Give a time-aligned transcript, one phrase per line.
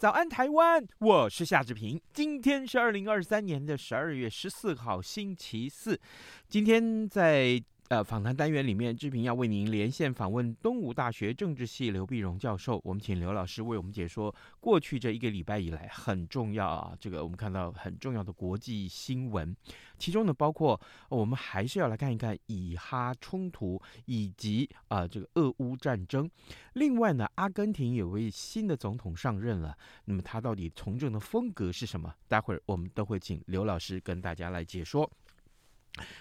[0.00, 2.00] 早安台湾，我是夏志平。
[2.14, 6.00] 今天是二零二三年的十二月十四号，星期四。
[6.48, 7.62] 今天在。
[7.90, 12.80] 呃，访谈单元里面，志平要为您连线访问东吴大学政治系刘碧荣教授。
[12.84, 19.52] 我们请刘老师为我们解说过去这一个礼拜以来很重要啊，这个我们看到很重要的国际新闻，
[19.98, 26.30] 其中呢包括我们还是要来看一看以哈冲突以及啊、这个俄乌战争。
[26.74, 32.14] 另外呢，阿根廷有位新的总统上任了，那么他到底从政的风格是什么？
[32.28, 35.10] 待会儿我们都会请刘老师跟大家来解说。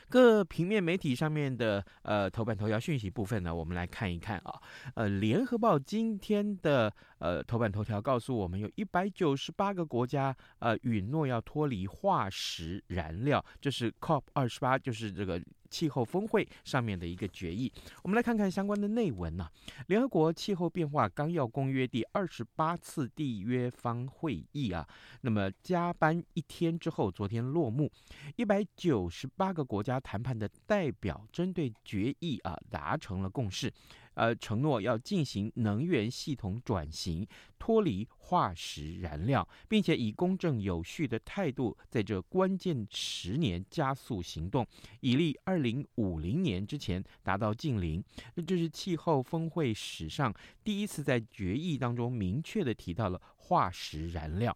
[0.10, 4.62] 各平面媒体上面的呃头版头条讯息部分呢，我们来看一看啊。
[4.96, 15.42] 呃，联合报今天的呃头版头条告诉我们，有一百九十八个国家呃允诺要脱离化石燃料，就是 COP 二十八，就是这个。
[15.70, 19.48] 气候峰会上面的一个决议，我们来看看相关的内文呢、
[19.86, 24.88] 联合国气候变化纲要公约第二十八次缔约方会议啊，
[25.22, 27.88] 那么加班一天之后，昨天落幕。
[28.36, 33.72] 一百九十八个国家谈判的代表针对决议啊达成了共识。
[34.20, 37.26] 呃，承诺要进行能源系统转型，
[37.58, 44.68] 脱离化石燃料，并且以公正有序的态度，在这关键十年加速行动，
[45.00, 48.04] 以利二零五零年之前达到净零。
[48.36, 50.34] 那这是气候峰会史上
[50.66, 54.54] 第一次在决议当中明确的提到了化石燃料。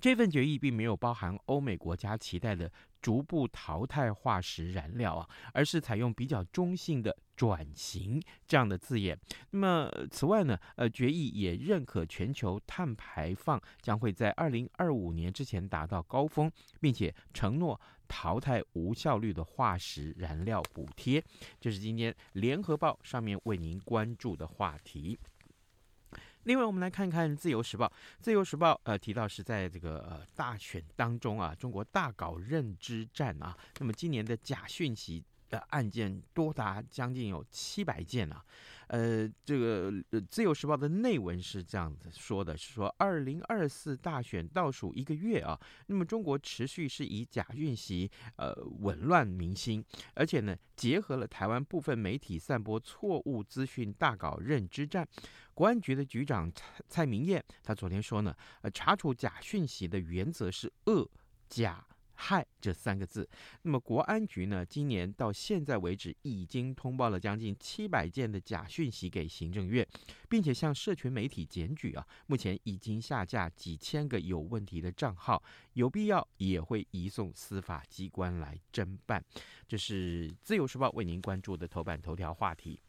[0.00, 9.18] 这份决议并没有包含欧美国家期待的逐步淘汰化石燃料啊，而是采用比较中性的转型这样的字眼。
[9.50, 16.50] 那么此外呢，呃，决议也认可全球碳排放将会在二零二五年之前达到高峰，
[16.80, 21.22] 并且承诺淘汰无效率的化石燃料补贴。
[21.60, 25.18] 这是今天联合报上面为您关注的话题。
[26.48, 27.84] 另外，我们来看看《自由时报》。
[28.22, 33.54] 《自由时报》呃提到是在这个呃大选当中啊，中国大搞认知战啊。
[33.80, 38.42] 那么今年的假讯息的案件多达将近有七百件啊。
[38.86, 39.92] 呃，这个
[40.30, 49.84] 《自由时报》的内文是这样子说的：是说二零二四大选倒数一个月啊，那么中国持续是以假讯息呃紊乱民心，
[50.14, 55.06] 而且呢，结合了台湾部分媒体散播错误资讯，大搞认知战。
[55.58, 58.32] 国安局的局长蔡蔡明彦，他昨天说呢，
[58.62, 61.10] 呃，查处假讯息的原则是恶、
[61.48, 63.28] 假、害这三个字。
[63.62, 69.84] 那么国安局呢，今年到现在为止，已经通报了将近七百件的假讯息给行政院，
[70.28, 75.42] 并且向社群媒体检举啊，目前已经下架几千个有问题的账号，
[75.72, 79.20] 有必要也会移送司法机关来侦办。
[79.66, 82.80] 这是自由时报为您关注的头版头条话题。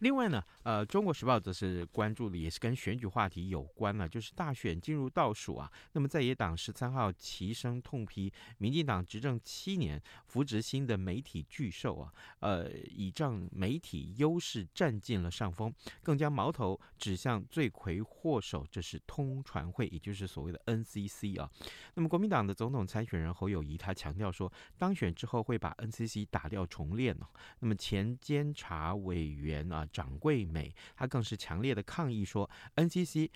[0.00, 5.72] 另外呢，呃，《中国时报》则是关注的也是跟选举话题有关了，就是大选进入倒数啊。
[5.92, 21.50] 那么在野党十三号齐声痛批，民进党执政七年，扶植新的媒体巨兽啊，呃，倚仗媒体优势占尽了上风，更将矛头指向罪魁祸首，这是通传会，也就是所谓的 NCC 啊。
[21.94, 27.16] 那么国民党的总统参选人侯友谊他强调说，当选之后会把 NCC 打掉重练。
[27.60, 29.85] 那么前监察委员啊。
[29.92, 33.28] 掌柜美，他更是强烈的抗议说，NCC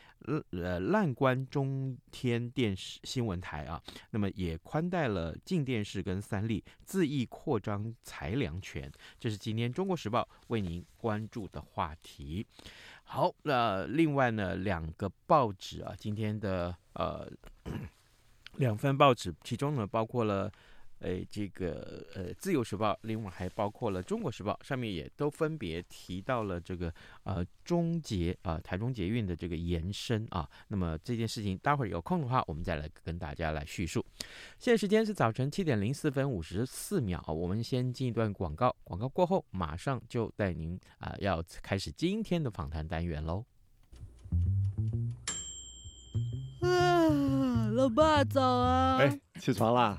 [0.50, 8.90] 呃滥关中天电视新闻台啊，那么也宽待了静电视跟三立，恣意扩张裁量权。
[9.18, 12.46] 这是今天《中国时报》为您关注的话题。
[13.04, 17.30] 好，那另外呢，两个报纸啊，今天的呃
[18.56, 20.52] 两份报纸，其中呢包括了。
[21.00, 26.92] 诶，这个呃，《自由时报》另外还包括了《中国时报》，上面也都分别提到了这个
[27.24, 30.48] 呃中捷啊、呃，台中捷运的这个延伸啊。
[30.68, 34.04] 那么这件事情，待会儿有空的话，我们再来跟大家来叙述。
[34.58, 43.44] 现在时间是早晨七点零四分五十四秒，我们先进一段广告，广告过后马上就带您啊、呃，要开始今天的访谈单元喽。
[46.60, 48.98] 啊，老爸早啊！
[48.98, 49.98] 哎，起床啦！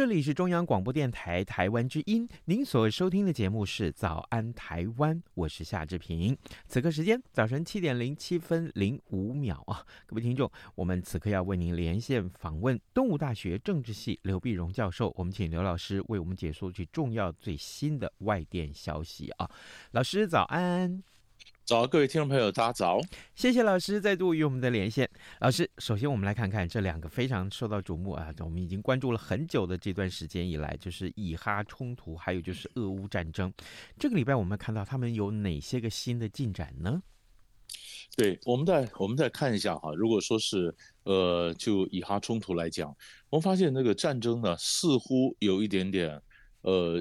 [0.00, 6.34] 这里是中央广播电台台湾之音，您所收听的节目是《早安台湾》，我是夏志平。
[6.66, 19.50] 此刻时间早晨七点零七分零五秒啊，各位听众，我们此刻要为您连线访问东吴大学政治系刘碧荣教授，我们请刘老师为我们解说最重要最新的外电消息啊，
[19.90, 21.02] 老师早安。
[21.70, 23.00] 早，各位听众朋友，大家早！
[23.36, 25.08] 谢谢老师再度与我们的连线。
[25.38, 33.52] 老师，首先我们来看看这两个非常受到瞩目啊，我们已经关注了很久的这段时间以来，就是以哈冲突，还有就是俄乌战争。
[34.00, 37.00] 这个礼拜我们看到他们有哪些个新的进展呢？
[38.16, 40.74] 对，我们再我们再看一下哈，如果说是
[41.04, 42.92] 呃，就以哈冲突来讲，
[43.28, 46.20] 我们发现那个战争呢，似乎有一点点
[46.62, 47.00] 呃。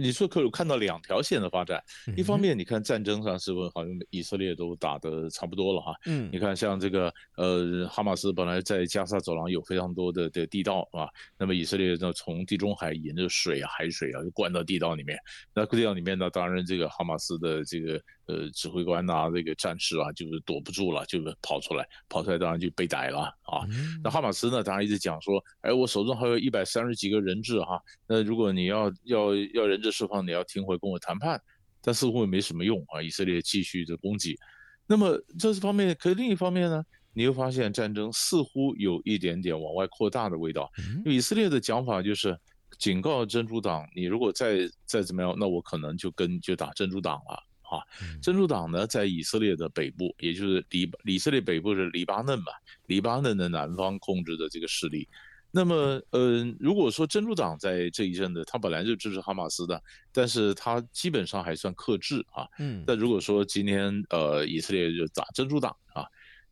[0.00, 1.82] 你说可有看到两条线的发展？
[2.16, 5.92] 一方面，你看战争上是不是好像以色列都打得差不多了哈？
[6.06, 15.18] 嗯，你看像这个呃，哈马斯本来在加沙走廊有非常多的的地道啊，那么以色列呢，从地中海沿着水啊，海水啊就灌到地道里面，
[15.52, 23.66] 那地道里面呢，当然这个哈马斯的这个呃指挥官呐，这个战士啊，就是躲不住了，就是跑出来，跑出来当然就被逮了啊。
[24.04, 29.88] 那哈马斯呢，当然一直讲说，哎，我手中还有一百三十几个人质哈，那如果你要要要人质。
[29.88, 31.42] 释放你要停回跟我谈判，
[31.80, 33.02] 但似乎也没什么用啊！
[33.02, 34.38] 以色列继续的攻击，
[34.86, 36.84] 那么这是方面，可是另一方面呢，
[37.14, 40.70] 你又发现战争似乎有一点点往外扩大的味道。
[40.98, 42.38] 因为以色列的讲法就是
[42.78, 47.84] 警告真主党，你如果再再怎么样，那我可能就跟就打真主党了啊！
[48.22, 52.46] 真主党呢，在以色列的北部，也就是黎以色列北部是黎巴嫩嘛，
[52.86, 55.06] 黎巴嫩的南方控制的这个势力。
[55.50, 59.82] 那么，呃，如果说真主党在这一阵子，他本来就支持哈马斯的，
[60.12, 62.46] 但是他基本上还算克制啊。
[62.58, 62.84] 嗯。
[62.86, 66.04] 但如果说今天，呃，以色列就打真主党啊，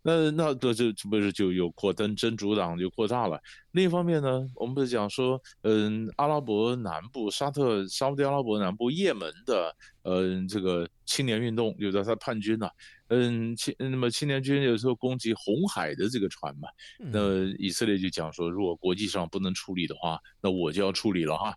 [0.06, 3.40] 那那这就不是就有扩增真主党就扩大了。
[3.72, 12.72] 另一方面呢，我们不是讲说，嗯，阿拉伯南部沙特、沙特阿拉伯南部也门的，嗯，这个青年运动，就在他叛军呐、啊。
[13.08, 21.52] 嗯，青那么青年军有时候攻击红海的这个船嘛，那以色列就讲说，如果国际上不能处理的话，那我就要处理了哈。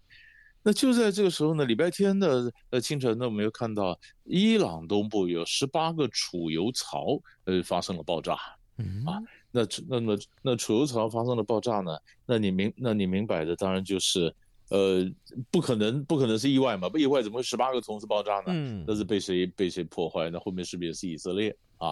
[0.63, 14.33] 那就在这个时候呢，礼拜天的呃清晨呢，我们又看到伊朗东部有十八个储油槽呃发生了爆炸，啊，那那么那储油槽发生了爆炸呢，那你明那你明摆的当然就是。
[14.71, 15.03] 呃，
[15.49, 16.87] 不可能，不可能是意外嘛？
[16.87, 18.43] 不意外怎么会十八个同时爆炸呢？
[18.49, 20.29] 嗯，那是被谁被谁破坏？
[20.29, 21.91] 那后面是不是也是以色列啊？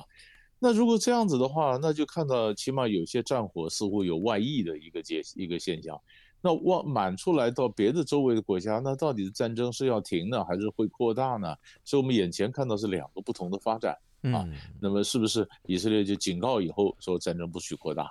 [0.59, 5.99] 那如果这样子的话，那就看到起码有些战火似乎有外溢的一个结一个现象。
[6.47, 11.53] 那往满出来到别的周围的国家，那到底是战争是要停呢，还是会扩大呢？
[11.83, 13.91] 所以我们眼前看到是两个不同的发展
[14.33, 14.47] 啊。
[14.47, 18.03] 嗯，那么是不是以色列就警告以后说战争不许扩大？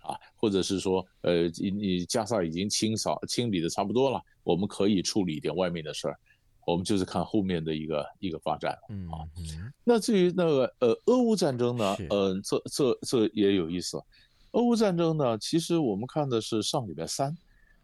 [0.00, 6.18] 啊，或者是说，呃，你你加萨已经清扫清理的差不多了，我们可以处理一点外面的事儿，
[6.66, 9.22] 我们就是看后面的一个一个发展啊。
[9.84, 14.02] 那至于那个呃俄乌战争呢，呃，这这这也有意思。
[14.50, 17.38] 俄乌战争呢，其实我们看的是上礼拜三，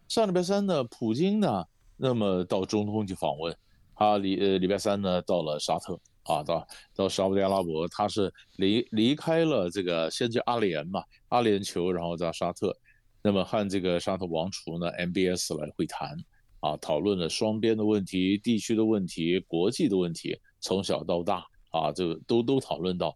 [0.08, 1.62] 上礼拜三呢，普京呢，
[1.98, 3.54] 那么到中东去访问，
[3.94, 12.74] 他礼呃礼拜三呢到了沙特啊，到到沙乌地阿拉伯，他是离离开了这个先去阿联嘛，阿联酋，然后到沙特，
[13.20, 16.16] 那么和这个沙特王储呢 MBS 来会谈
[16.60, 23.14] 啊，讨论了双边的问题、地区的问题、国际的问题，从小到大啊，这个都都讨论到。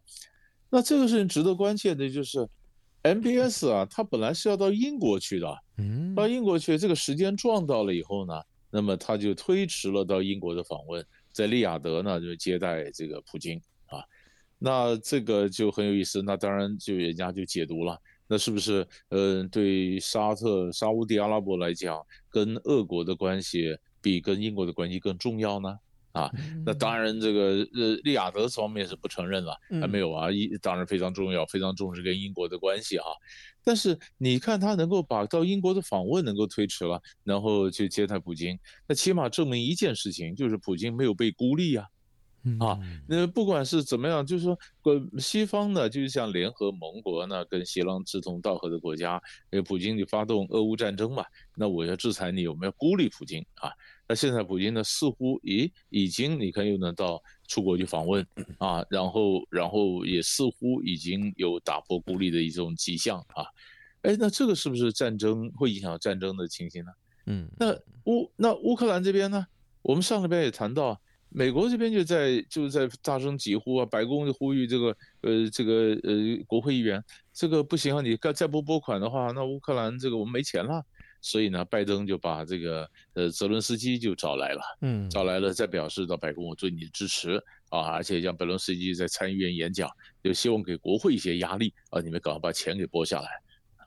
[0.69, 2.47] 那这个事情值得关切的就是。
[3.03, 8.33] MBS 啊，他本来是要到英国去的，嗯，到英国去，这个时间撞到了以后呢，
[8.71, 13.99] 那么他就推迟了到英国的访问，在利雅得呢就接待这个普京啊，
[14.57, 25.77] 那这个就很有意思，那当然就人家就解读了，那是不是呃对沙特沙乌地阿拉伯来讲，跟俄国的关系比跟英国的关系更重要呢？
[26.13, 26.31] 啊，
[26.65, 33.05] 那当然，这个呃，利雅得方面是不承认了，还没有啊，一当然非常重要，非常重视跟英国的关系哈。
[33.63, 41.87] 但是你看他能够把到英国的访问能够推迟了，然后去接待普京，那起码证明一件事情，就是普京没有被孤立呀。
[42.59, 42.77] 啊，
[43.07, 49.13] 那不管是怎么样，就是说，呃，西方呢，就是像联合盟国呢，跟西方志同道合的国家，
[49.49, 51.23] 因为普京你发动俄乌战争嘛，
[51.55, 53.71] 那我要制裁你，我们要孤立普京啊？
[54.13, 58.23] 那现在普京呢，似乎咦，已经你看又能到出国去访问
[58.59, 63.43] 啊，然后然后也似乎已经有打破孤立的一种迹象啊，
[64.03, 66.91] 哎，那这个是不是战争会影响战争的情形呢？
[67.25, 67.73] 嗯，那
[68.05, 69.47] 乌那乌克兰这边呢，
[69.81, 71.01] 我们上礼拜也谈到。
[71.35, 76.13] 美国这边就在就在大声疾呼啊，白宫就呼吁这个呃这个呃
[76.45, 77.03] 国会议员，
[77.33, 80.85] 这个不行啊，你再不拨款的话，那乌克兰这个我们没钱了。
[81.23, 87.41] 所以呢，拜登就把这个呃泽伦斯基就找来了，嗯，找来了，再表示到白宫我对你的支持。
[87.69, 89.89] 啊，而且让泽伦斯基在参议院演讲，
[90.23, 93.29] 就希望给国会一些压力啊，你们赶快把钱给拨下来。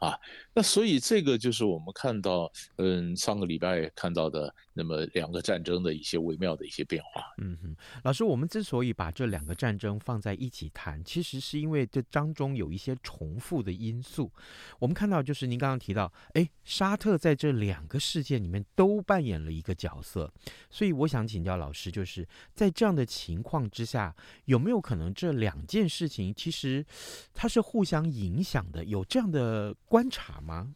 [0.00, 0.18] 啊，
[0.52, 7.22] 那所以这个就是我们看到，嗯，上个礼拜看到的那么两个战争的一些微妙的一些变化。
[7.38, 14.30] 嗯哼，老师，我们之所以把这两个战争放在一起谈，其实是因为这当中有一些重复的因素。
[14.78, 20.30] 我们看到，就是您刚刚提到，哎，沙特在这两个事件里面都扮演了一个角色。
[20.68, 24.14] 所以我想请教老师，就是在这样的情况之下，
[24.44, 26.84] 有没有可能这两件事情其实
[27.32, 28.84] 它是互相影响的？
[28.84, 29.74] 有这样的？
[29.86, 30.74] 观察吗？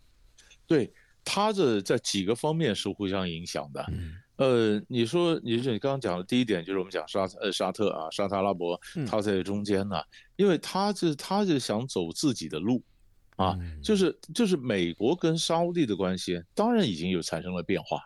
[0.67, 0.93] 对，
[1.25, 3.85] 他这在几个方面是互相影响的。
[3.89, 10.05] 嗯、呃，你说，你说你刚刚讲的第一点就是我们讲沙呃沙特啊，沙特阿拉伯，他在中间呢，嗯、
[10.37, 12.83] 因为他是他是想走自己的路，
[13.37, 18.03] 啊，嗯、就是就是美国跟沙乌地的关系，当然已经有产生了变化，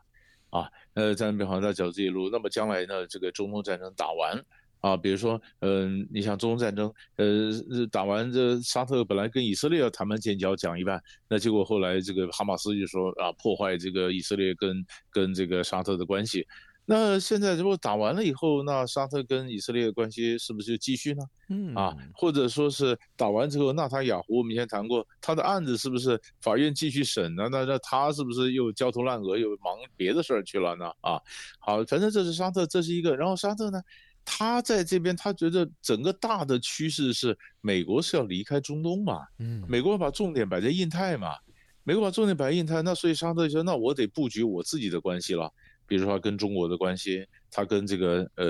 [0.50, 4.44] 啊，呃，在变化在走自己的路，那么将来呢，这个中东战争打完。
[4.84, 16.46] 啊，比如说，嗯、呃，你像中东战争，呃，打完这沙特本来跟以色列要谈判建交讲一半，那结果后来这个哈马斯就说啊，破坏这个以色列跟跟这个沙特的关系。
[16.84, 21.24] 那现在如果打完了以后，那沙特跟以色列的关系是不是就继续呢？
[21.48, 27.48] 嗯，啊，或者说是打完之后，纳塔雅胡我们以前谈过，他的案子是不是法院继续审呢？
[27.50, 30.84] 那那他是不是又焦头烂额，又忙别的事儿去了呢？
[31.00, 31.18] 啊，
[31.58, 33.80] 好，反正这是沙特，这是一个，然后沙特呢？
[34.24, 41.34] 他在这边，他觉得整个大的趋势是美国是要离开中东嘛，嗯，美国把重点摆在印太嘛，
[41.82, 45.52] 美国把重点摆在印太，那所以沙特就说，那我得布局我自己的关系了，
[45.86, 48.46] 比如说他跟中国的关系，他跟这个呃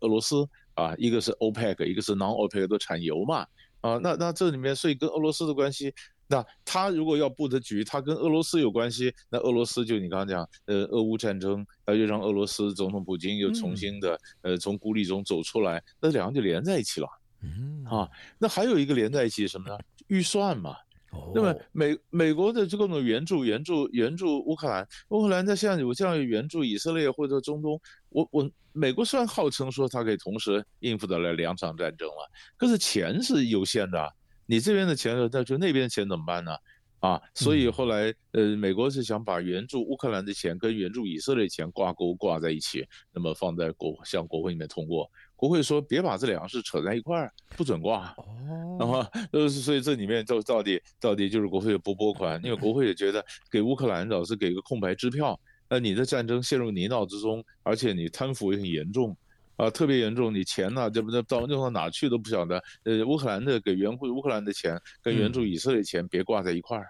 [0.00, 3.46] 俄罗斯啊，一个是 OPEC，一个是 non-OPEC 都产油嘛，
[3.80, 5.92] 啊，那那这里面所以跟俄罗斯的关系。
[6.28, 17.08] 那他如果要布的局，他跟俄罗斯有关系，那俄罗斯就你刚刚讲，呃，俄乌战争，那就让俄罗斯总统普京又重新的，嗯、呃，从孤立中走出来，那两个就连在一起了，
[17.42, 19.78] 嗯，啊，那还有一个连在一起什么呢？
[20.08, 20.76] 预算嘛，
[21.12, 34.12] 哦、那么美美国的这种援助援助援助乌克兰，乌克兰在现在有这样援助以色列或者中东，我我美国虽然号称说它可以同时应付得了两场战争了，可是钱是有限的。
[34.46, 36.56] 你这边的钱，那就那边的钱怎么办呢？
[37.00, 48.14] 啊，所以后来，呃，美国是想把援助乌克兰的钱跟援助以色列钱挂钩挂在一起，那么放在国向国会里面通过，国会说别把这两个事扯在一块儿，不准挂。
[48.16, 55.38] 哦，然后 呃，所以这里面就到底到底就是国会不拨款，因为国会也觉得给乌克兰老是给个空白支票，
[55.68, 59.16] 那你的战争陷入泥淖之中，而且你贪腐也很严重。
[59.56, 62.62] 啊，特别严重，你钱呢，这不这到用到哪去都不晓得。
[62.84, 66.86] 呃，乌克兰的给援助乌克兰的钱跟援助以色列钱别挂在一块儿。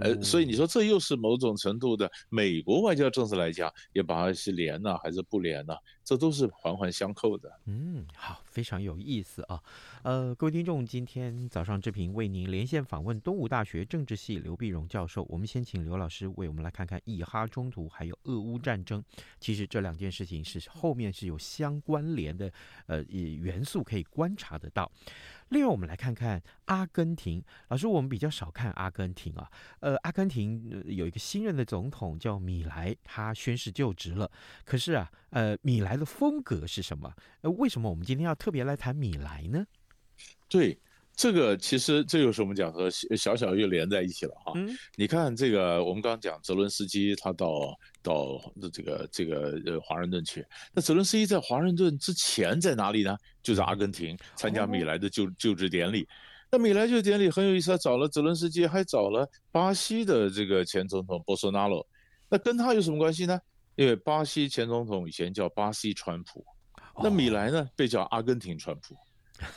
[0.00, 5.74] 呃，所以你说这又是某种程度的美国外交政策来讲，也把它是连呢还是不连呢？
[6.04, 7.50] 这都是环环相扣的。
[7.66, 9.62] 嗯，好，非常有意思啊。
[10.02, 15.24] 呃，各位听众，今天早上志平为您连线访问东吴大学政治系刘碧荣教授。
[15.28, 19.02] 我们先请刘老师为我们来看看以哈冲突还有俄乌战争。
[19.38, 22.52] 其实这两件事情是后面是有相关联的，
[22.86, 24.90] 呃，元素可以观察得到。
[25.52, 27.44] 另外，我们来看看阿根廷。
[27.68, 29.50] 老师，我们比较少看阿根廷啊。
[29.80, 34.30] 呃，阿根廷有一个新任的总统叫米莱，他宣誓就职了。
[34.64, 37.14] 可是啊，呃，米莱的风格是什么？
[37.42, 39.66] 呃，为什么我们今天要特别来谈米莱呢？
[40.48, 40.80] 对。
[41.22, 44.52] 这个其实这就是我们讲和小小又连在一起了哈。
[44.56, 48.40] 嗯，你看这个，我们刚刚讲泽伦斯基他到到
[48.72, 53.16] 这个这个呃华盛顿去，那泽伦斯基在华盛顿之前在哪里呢？
[53.40, 56.08] 就在阿根廷参加米莱的就就职典礼。
[56.50, 61.86] 那米莱就职典礼很有意思，他找了泽伦斯基，还找了巴西的这个前总统波索纳罗。
[62.28, 63.38] 那跟他有什么关系呢？
[63.76, 66.44] 因为巴西前总统以前叫巴西川普，
[67.00, 68.96] 那米莱呢被叫阿根廷川普。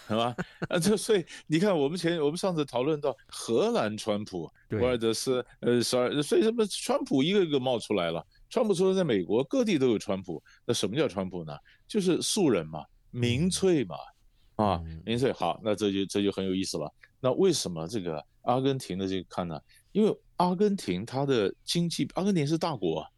[0.07, 0.35] 是吧？
[0.69, 8.25] 啊，这所以你看，我们前我们上次讨论到荷兰川普、博尔德斯，呃，十二，所以什么川普一个一个冒出来了。
[8.49, 11.55] 川普除了在美国各地都有川普，那什么叫川普呢？
[11.87, 13.95] 就是素人嘛，民粹嘛，
[14.55, 15.31] 啊，民粹。
[15.31, 16.91] 好，那这就这就很有意思了。
[17.19, 19.59] 那为什么这个阿根廷的这个看呢？
[19.91, 22.99] 因为阿根廷它的经济，阿根廷是大国。
[22.99, 23.09] 啊，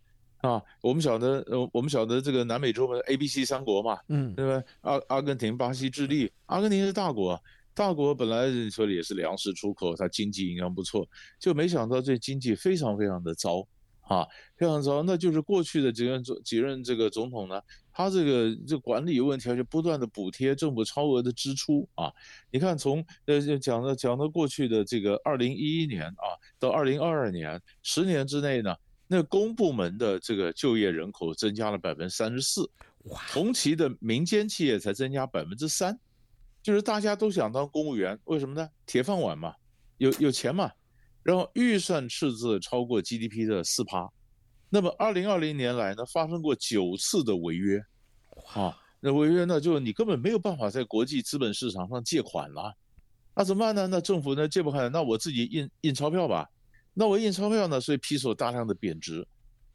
[0.82, 4.64] 我们晓得，呃，我们晓得这个南美洲的 A、B、C 三国嘛，嗯，对吧？
[4.82, 7.42] 阿阿根廷、巴西、智利，阿根廷是大国，
[7.74, 11.08] 大国本来说的也是粮食出口，它经济应该不错，
[11.40, 13.68] 就没想到这经济非常非常的糟，
[14.02, 15.02] 啊，非常糟。
[15.04, 17.62] 那就是过去的几任总几任这个总统呢，
[17.92, 22.12] 他这个这管理有问题，而且不断的补贴政府超额的支出啊。
[22.52, 28.76] 你看从呃讲的讲到过去的这个二零一一年啊，到二零二二年，十年之内呢。
[29.08, 32.70] 那公部门的这个就业人口增加了百分之三十四，
[33.32, 35.98] 同期的民间企业才增加百分之三，
[36.62, 38.70] 就是大家都想当公务员，为什么呢？
[38.86, 39.54] 铁饭碗嘛，
[39.98, 40.70] 有有钱嘛，
[41.24, 44.10] 然后预算赤字超过 GDP 的四趴，
[44.70, 47.82] 那么二零二零年来呢，发生过九次的违约，
[48.54, 52.76] 啊，那违约呢，就你根本没有办法在国际资本市场上借款了，
[53.34, 53.88] 那怎么办呢？
[53.88, 56.46] 那政府呢借不开，那我自己印印钞票吧。
[57.00, 59.24] 那我印钞票呢，所以披索大量的贬值，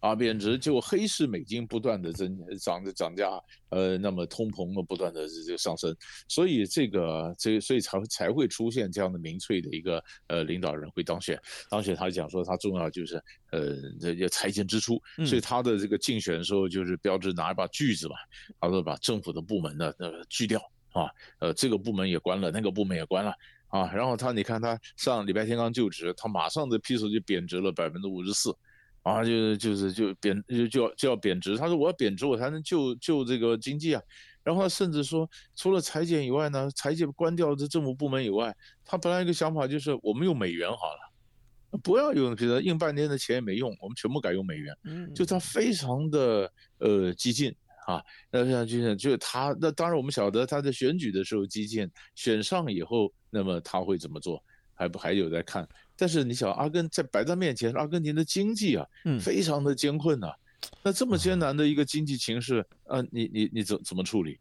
[0.00, 18.16] 啊，贬值结果黑市美金不断的增涨的涨价，呃，那么通膨呢不断的这个上升，所以这个这所以才会才会出现这样的民粹的一个呃领导人会当选，当选他讲说他重要就是呃这些财政支出，所以他的这个竞选的时候就是标志拿一把锯子嘛，
[18.60, 21.06] 他说把政府的部门呢那个锯掉啊，
[21.38, 23.32] 呃这个部门也关了，那个部门也关了。
[23.72, 28.54] 啊，然后他，你看他上礼拜天刚就职，他马上的披索就贬值了百分之五十四，
[29.00, 31.56] 啊，就是就是就贬就就要就要贬值。
[31.56, 34.02] 他说我要贬值，我才能救救这个经济啊。
[34.44, 38.54] 然后他甚至说，除了裁减以外呢，裁减关掉这政府部门以外，
[38.84, 44.76] 他本来一个想法就是我们用美元好了，不要用，比如说印半天的钱也没用，我们全部改用美元。
[44.84, 47.54] 嗯，就他非常的呃激进。
[47.86, 54.42] 啊，那像就是就是他，那当然我们晓得他在选举的时候激进，选上以后，那么他会怎么做，
[54.74, 55.68] 还不还有在看。
[55.96, 58.86] 但是你想，阿根在摆在面前，阿根廷的经济啊，
[59.20, 60.34] 非常的艰困呐、啊。
[60.82, 64.38] 那这么艰难的一个经济形势，啊，你你你怎怎么处理？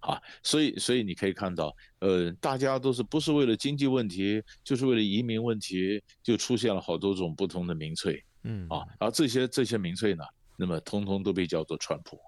[0.00, 8.24] 啊，所以所以你可以看到，呃，大家都是不是为了经济问题，就是为了移民问题，就出现了好多种不同的民粹。
[8.44, 10.24] 嗯，啊，而这些这些民粹呢，
[10.56, 12.18] 那么通通都被叫做川普。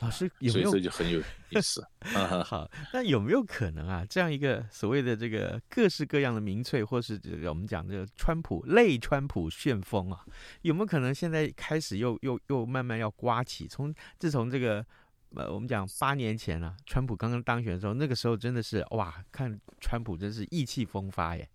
[0.00, 0.70] 老师有没有？
[0.70, 1.86] 所以这就很有意思。
[2.44, 4.04] 好，那有没有可能啊？
[4.08, 10.24] 这样一个所谓的这个各式各样的民粹，或是这个我们讲这个川普类川普旋风啊，
[10.62, 13.68] 有没有可能现在开始又又又慢慢要刮起？
[13.68, 14.84] 从自从这个
[15.36, 21.48] 呃，我们讲八年前啊，川普刚刚当选的时候，那个时候真的是哇，看川普真是意气风发耶。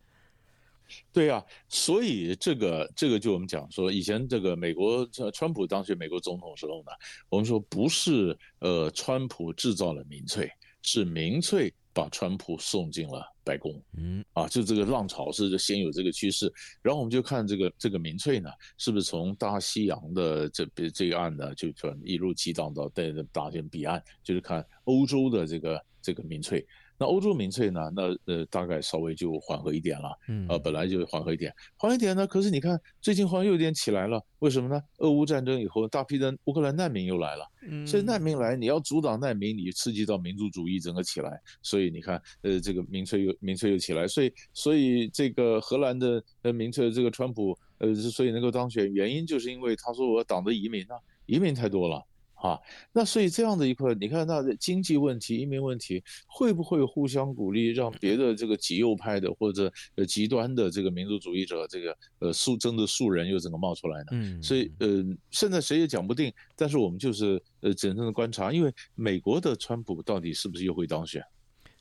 [1.12, 6.92] 对呀、啊，所以这个这个就我们讲说，以前这个美国川普当选美国总统的时候呢，
[7.30, 10.50] 我们说不是呃川普制造了民粹，
[10.82, 13.82] 是民粹把川普送进了白宫。
[13.98, 26.66] 嗯，啊，就这个浪潮是先有这个趋势，然后我们就看这个这个民粹呢，是不是从大西洋的这边这个岸呢，就转一路激荡到带着大西彼岸，就是看欧洲的这个这个民粹。
[27.00, 27.90] 那欧洲民粹呢？
[27.96, 30.10] 那呃，大概稍微就缓和一点了。
[30.28, 32.28] 嗯，呃，本来就缓和一点，缓和一点呢。
[32.28, 34.22] 可是你看，最近好像又有点起来了。
[34.40, 34.82] 为什么呢？
[34.98, 37.48] 俄乌战争以后，大批的乌克兰难民又来了。
[37.62, 41.40] 嗯，所以难民来，你要阻挡难民，你刺激到民族主义整个起来。
[41.62, 44.06] 所以你看，呃，这个民粹又民粹又起来。
[44.06, 52.06] 所以，所以这个荷兰的呃民粹这个川普，呃，之所以能够当选，原因就是因为他说我党的移民啊，移民太多了。
[52.42, 52.58] 啊，
[52.94, 64.06] 那所以这样的一块，你看那经济问题、移民问题，会不会互相鼓励，让别的这个极右派的或者呃极端的这个民族主义者，这个呃素真的素人又怎么冒出来呢？
[64.12, 66.32] 嗯，所以呃，现在谁也讲不定。
[66.56, 71.24] 但是我们就是呃，谨慎的观察，因为美国的川普到底是不是又会当选？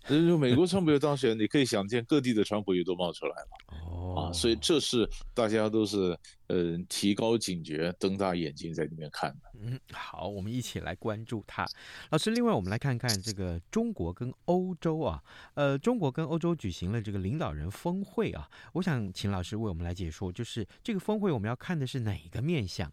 [0.09, 3.49] 就美国川普又当选，你可以想见各地的川普又都冒出来了。
[3.87, 9.51] 哦，啊，所以这是大家都是呃提高警觉、瞪大眼睛在里面看的。
[9.61, 11.67] 嗯，好，我们一起来关注它。
[12.11, 15.23] 老师，另外我们来看看这个中国跟欧洲啊，
[15.55, 22.91] 呃，中国跟欧洲举行了这个领导人峰会啊，我想请老师为我们来解说，就是这个峰会我们要看的是哪个面向？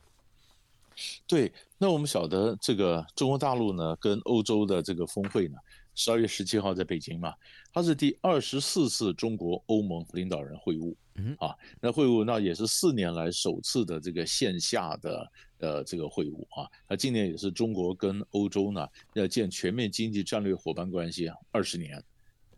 [1.28, 5.58] 对，那我们晓得这个中国大陆呢跟欧洲的这个峰会呢。
[5.96, 7.34] 十二月十七号在北京嘛，
[7.74, 22.04] 它是第二十四次中国欧盟领导人会晤，嗯啊，那会晤那也是四年来首次的这个线下的呃这个会晤啊，那今年也是中国跟欧洲呢要建全面经济战略伙伴关系啊二十年，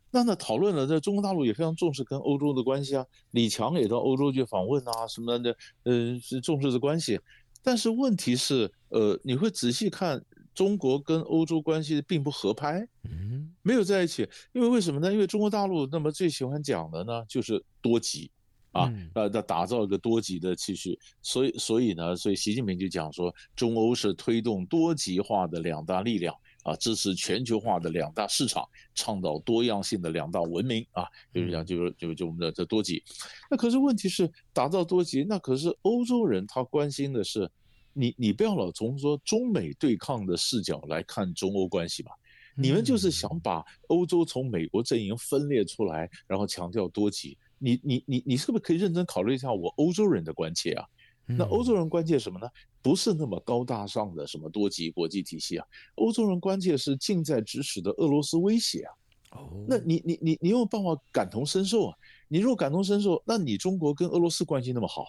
[0.10, 7.20] 那那讨论了在中国大陆也非常重视跟欧洲的关系啊，李强也到欧洲去访问啊什么的，呃是重视的关系，
[7.62, 10.20] 但是问题是呃你会仔细看。
[10.58, 15.14] 中国跟欧洲关系并不合拍，嗯，没有在一起，因为为什么呢？
[15.14, 18.32] 因为中国大陆那么最喜欢讲的呢，就是多极，
[18.72, 33.04] 啊，呃，要打造一个多极的秩序，所以，所以呢，所以习近平就讲说，中欧是推动多极化的两大力量，啊，支持全球化的两大市场，倡导多样性的两大文明，啊，就是讲，就是就就我们的这多极，
[33.52, 37.48] 那可是问题是打造多极，那可是欧洲人他关心的是。
[37.98, 42.12] 你你不要老从说中美对抗的视角来看中欧关系吧，
[42.56, 47.38] 你们就是想把欧洲从美国阵营分裂出来，然后强调多极。
[47.60, 50.86] 你你你你是不是可以认真考虑一下我欧洲人的关切啊？
[51.26, 52.48] 那欧洲人关切什么呢？
[52.82, 58.94] 不是那么高大上的什么多极国际体系啊，欧洲人关切是近在咫尺的俄罗斯威胁啊。
[59.32, 61.98] 哦，那你你你你有办法感同身受啊？
[62.30, 65.06] 你如果感同身受，那你中国跟俄罗斯关系那么好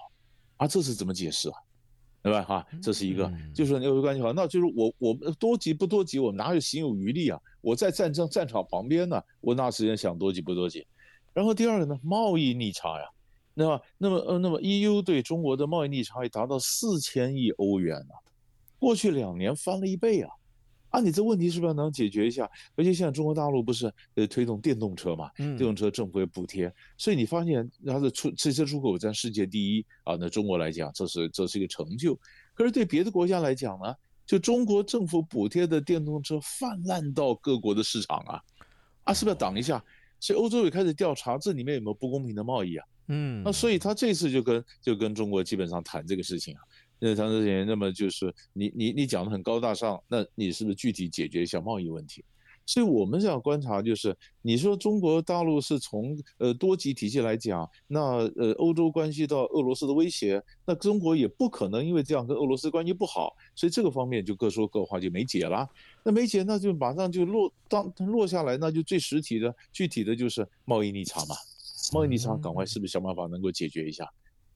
[0.57, 1.55] 啊，这是怎么解释啊？
[2.23, 2.43] 对吧？
[2.43, 7.41] 哈，这是一个，就是说你有关系好，那就是我我们多急不多急，我哪有心有余力啊？
[7.61, 10.87] 我在战争战场旁边呢，我哪时间想多急不多急？
[11.33, 13.07] 然后第二个呢，贸易逆差呀，
[13.55, 18.15] 那么那么呃那么 EU 对中国的贸易逆差也达到四千亿欧元啊，
[18.79, 20.31] 过去两年翻了一倍啊。
[20.90, 22.48] 啊，你这问题是不是能解决一下？
[22.74, 30.16] 而且现在中国大陆不是呃推动电动车嘛，电动车政府也补贴，所以你发现它的出汽车出口占世界第一啊。
[30.18, 32.18] 那中国来讲，这是这是一个成就。
[32.55, 33.94] 可是对别的国家来讲呢，
[34.27, 38.40] 就中国政府补贴的电动车泛滥到各国的市场啊，
[39.05, 39.83] 啊，是不是要挡一下？
[40.20, 42.87] 所以欧洲也开始调查这里面有没有不公平的贸易啊？
[43.09, 46.61] 嗯，那所以他这次就跟就跟中国基本上谈这个事情啊。
[46.99, 52.25] 那长时间，那么就是你你你讲的很高大上，那你是不是具体解决一下贸易问题？
[52.67, 58.01] 所以我们要观察，就是你说中国大陆是从呃多极体系来讲，那
[58.37, 65.67] 呃欧洲关系到俄罗斯的威胁，那中国也不可能因为这样跟俄罗斯关系不好，所以这个方面就各说各话就没解了。
[66.05, 71.35] 那没解，那就马上就落当落下来，那就最实体的具体的就是贸易逆差嘛，
[71.95, 74.07] 贸易逆差赶快是不是想办法能够解决一下？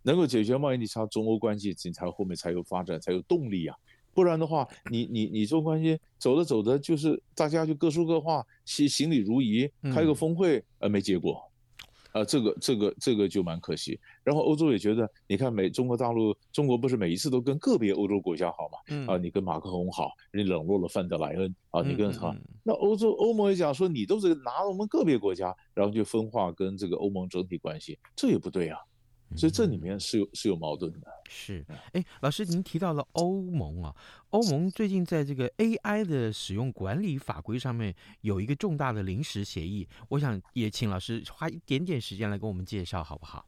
[0.02, 3.76] 能够解决贸易逆差，中欧关系你才后面才有发展，才有动力啊！
[4.14, 11.42] 不然的话，你你你中欧关系走着走着，就是大家就各说各话，行行礼如仪，开个峰会，呃，没结果，
[12.12, 13.98] 啊，这个这个这个就蛮可惜。
[14.22, 19.14] 然后欧洲也觉得，你看美中国大陆，中国不是每一次都跟个别欧洲国家好嘛？
[19.14, 28.78] 啊，你跟马克龙好，你冷落了范德莱恩啊，你跟他，那欧洲欧盟也讲说，你都是拿我们个别国家，然后就分化跟这个欧盟整体关系，这也不对啊。
[29.36, 31.06] 所以这里面是有是有矛盾的。
[31.28, 33.94] 是，哎，老师，您提到了欧盟啊，
[34.30, 43.46] 欧盟最近在这个 AI 的使用管理法规上面有一个重大的临时协议，我想也请老师花一点点时间来给我们介绍，好不好？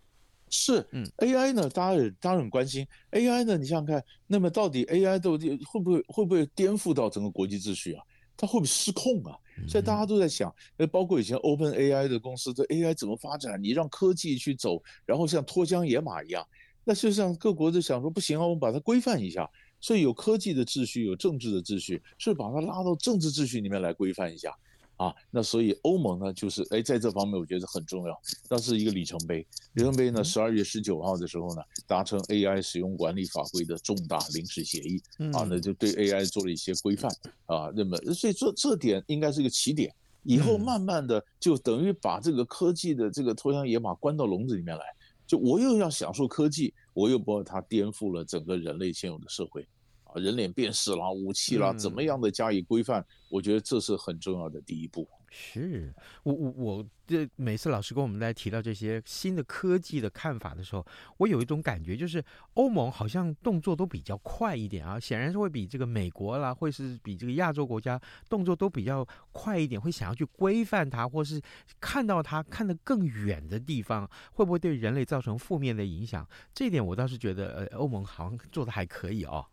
[0.51, 8.05] 是，嗯，AI 呢，大家也当然很关心 AI 呢，你想想看，那么到底 AI 到底会不会会不会颠覆到整个国际秩序啊？
[8.37, 9.37] 它会不会失控啊？
[9.67, 13.63] 现在大家都在想，呃，包括以前 Open AI 的公司，这 AI 怎么发展？
[13.63, 16.47] 你让科技去走，然后像脱缰野马一样，
[16.85, 19.51] 那实际上各国都想说不行啊，我们把它规范一下。
[19.81, 24.51] 所以有科技的秩序，有政治的秩序，是把它拉到政治秩序里面来规范一下。
[24.97, 29.45] 啊，那所以欧盟呢，就是哎，在这方面我觉得很重要，那是一个里程碑。
[29.73, 35.03] 里程碑呢，十二月十九号的时候呢，达成 AI 使用管理法规的重大临时协议，
[35.33, 37.11] 啊，那就对 AI 做了一些规范
[37.47, 37.73] 啊。
[37.75, 44.85] 那么，所以这这点应该是一个起点，以后慢慢的就等于把这个科技的这个脱缰野马关到笼子里面来，
[45.27, 49.67] 就我又要享受科技，我又不怕它颠覆了整个人类现有的社会。
[50.15, 53.01] 人脸辨识啦、武器啦，怎么样的加以规范？
[53.01, 55.09] 嗯、我觉得这是很重要的第一步。
[55.37, 71.43] 是我我我这每次老师跟我们在提到这些新的科技的看法的时候，我有一种感觉，就是欧盟好像动作都比较快一点啊，显然是会比这个美国啦，或是比这个亚洲国家动作都比较快一点，会想要去规范它，或是
[71.81, 76.25] 看到它看得更远的地方，会不会对人类造成负面的影响？
[76.55, 79.45] 这一点我倒是觉得，呃，欧盟好像做的还可以哦。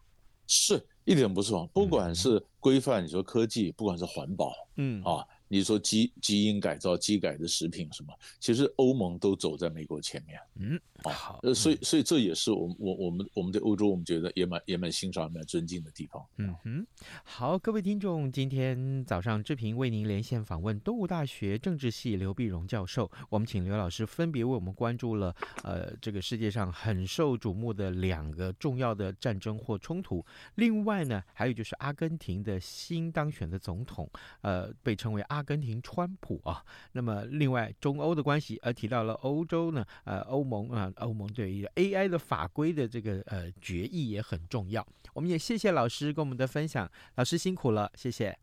[0.53, 5.25] 是一点不错，不管是规范，你说科技，不管是环保，嗯啊。
[5.51, 10.39] 你说基基因改造、基改的食品什么，其实欧盟都走在美国前面。
[10.55, 16.25] 嗯，好，呃，所以所以这也是我我我们我们对欧洲，我们觉得也蛮也蛮欣赏、蛮尊敬的地方。
[16.37, 16.87] 嗯哼，
[17.25, 34.09] 好，各位听众，今天早上志平为您连线访问东吴大学政治系刘碧荣教授，我们请刘老师分别为我们关注了呃这个世界上很受瞩目的两个重要的战争或冲突，另外呢还有就是阿根廷的新当选的总统，
[34.39, 35.40] 呃被称为阿。
[35.41, 44.85] 阿根廷川普啊，那么另外中欧的关系，而提到了欧洲呢，呃，欧盟啊，欧盟对于 AI 的法规的这个呃决议也很重要。
[45.15, 48.37] 我们也谢谢老师跟我们的分享，老师辛苦了，谢谢，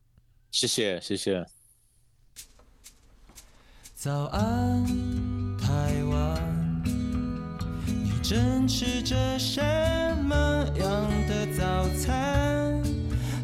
[0.51, 1.47] 谢谢，谢谢。
[3.95, 4.85] 早安，
[5.57, 6.83] 台湾，
[7.87, 9.61] 你正吃着什
[10.25, 10.35] 么
[10.79, 12.83] 样的早餐？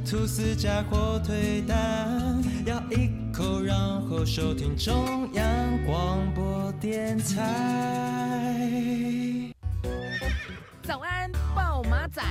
[0.05, 5.44] 吐司加火腿蛋，咬一口，然后收听中央
[5.85, 8.62] 广播电台。
[10.85, 12.23] 早安，报马仔。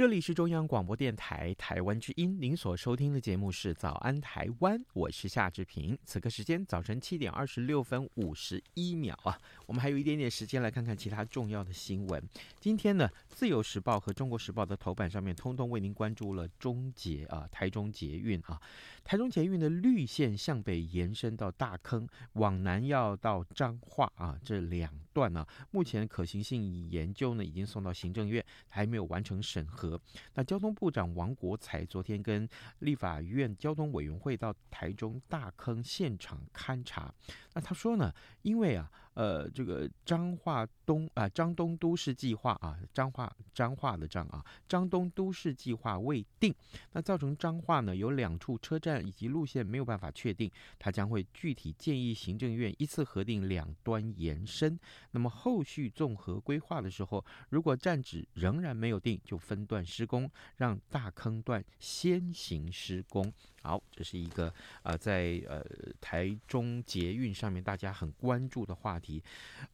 [0.00, 5.94] 这里是中央广播电台台湾之音，您所收听的节目是《早安台湾》，我是夏志平。
[6.06, 12.22] 此刻时间早晨七点二十六分五十一秒啊，我们还有一点点时间来看看其他重要的新闻。
[12.58, 18.58] 今天呢，《自由时报》和《中国时报》的头版上面通通为您关注了中捷啊，台中捷运啊。
[19.04, 30.00] 台中捷运的绿线向北延伸到大坑，往南要到彰化啊，这两段呢、目前可行性研究呢已经送到行政院，还没有完成审核。
[30.32, 37.14] 那交通部长王国才昨天跟立法院交通委员会到台中大坑现场勘察，
[37.52, 38.90] 那他说呢，因为啊。
[39.14, 46.54] 呃，这个彰化东啊，彰东都市计划啊，彰化彰化的彰啊，彰东都市计划未定，
[46.92, 54.78] 那造成彰化呢有两处车站以及路线没有办法确定，他将会具体建议行政院一次核定两端延伸，
[55.10, 63.32] 那么后续综合规划的时候，如果站址仍然没有定，就分段施工，让大坑段先行施工。
[63.62, 65.62] 好，这是一个呃，在呃
[66.00, 69.22] 台中捷运上面大家很关注的话题，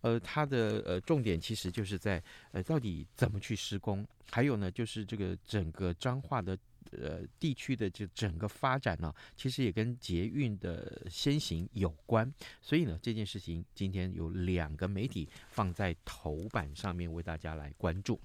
[0.01, 6.59] 呃，它的呃重点其实就是在呃到底怎么去施工，还有呢就是这个整个彰化的
[6.91, 12.29] 呃地区的这整个发展呢，其实也跟捷运的先行有关，
[12.61, 18.21] 所以呢这件事情今天有两个媒体放在头版上面为大家来关注。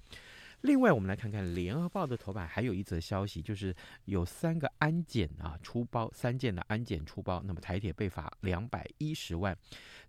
[0.62, 9.56] 另外，我们来看看《联合报》的头版，还有一则消息，就是有三个安检啊出包，三件的安检出包，那么台铁被罚两百一十万。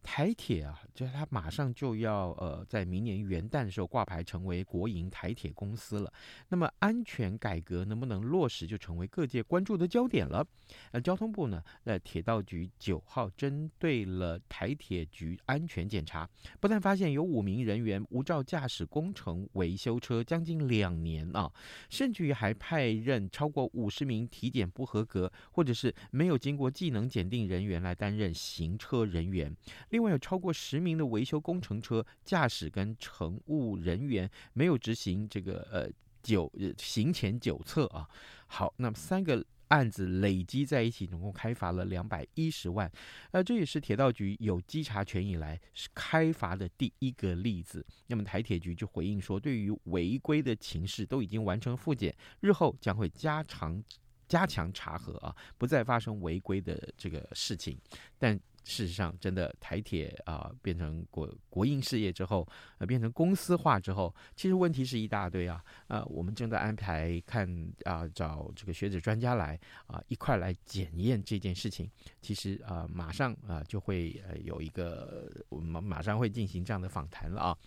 [0.04, 6.14] 台铁啊，就是它马上就要呃，在明年元旦的时候挂牌成为国营台铁公司了。
[6.50, 10.46] 那么安全改革能不能落实，就成为各界关注的焦点了。
[10.92, 21.52] 呃，交通部呢，呃，铁道局九号针对了台铁局安全检查，不但发现有五名人员无照驾驶工程维修车将近两年啊，
[21.90, 29.56] 甚至于还派任超过五十名体检不合格或者是没有经过技能检定人员来担任行车人员。
[29.90, 35.90] 另外有超过十名的维修工程车驾驶跟乘务人员没有执行这个呃
[36.22, 38.08] 酒行前九测啊。
[38.48, 42.90] 好，那么三个案子累积在一起，总共开罚了两百一十万。
[43.32, 47.84] 那，这也是铁道局有稽查权以来是开罚的第一个例子。
[48.06, 53.84] 那么台铁局就回应说，对于违规的情势都已经完成复检，日后将会加长
[54.28, 57.76] 加强查核啊，不再发生违规的这个事情。
[58.20, 62.48] 但事实上，真的台铁啊、变成国国营事业之后，
[62.78, 65.64] 呃变成公司化之后，其实问题是一大堆啊。
[65.88, 67.48] 呃，我们正在安排看
[67.84, 71.90] 啊、找这个学者专家来啊、一块来检验这件事情。
[72.22, 77.58] 其实啊、马上啊、就会呃有一个我们马上会进行这样的访谈了啊。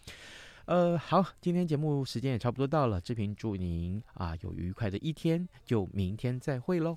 [0.64, 6.96] 呃，好，今天节目时间也差不多到了，志平祝您啊、有愉快的一天，就明天再会喽。